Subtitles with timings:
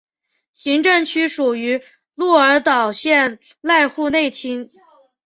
[0.51, 1.79] 行政区属于
[2.15, 4.67] 鹿儿岛县濑户内町。